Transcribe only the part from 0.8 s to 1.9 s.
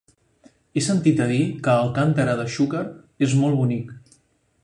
sentit a dir que